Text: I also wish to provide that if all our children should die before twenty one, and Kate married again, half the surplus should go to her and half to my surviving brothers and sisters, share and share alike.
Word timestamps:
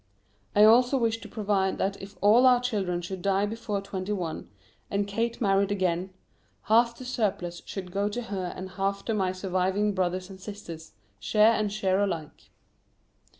I 0.55 0.63
also 0.63 0.97
wish 0.97 1.19
to 1.19 1.27
provide 1.29 1.77
that 1.77 2.01
if 2.01 2.15
all 2.21 2.47
our 2.47 2.59
children 2.59 3.01
should 3.03 3.21
die 3.21 3.45
before 3.45 3.81
twenty 3.81 4.13
one, 4.13 4.49
and 4.89 5.05
Kate 5.07 5.39
married 5.39 5.71
again, 5.71 6.09
half 6.63 6.97
the 6.97 7.05
surplus 7.05 7.61
should 7.67 7.91
go 7.91 8.09
to 8.09 8.23
her 8.23 8.51
and 8.55 8.69
half 8.71 9.05
to 9.05 9.13
my 9.13 9.31
surviving 9.31 9.93
brothers 9.93 10.27
and 10.31 10.41
sisters, 10.41 10.93
share 11.19 11.51
and 11.53 11.71
share 11.71 11.99
alike. 11.99 12.49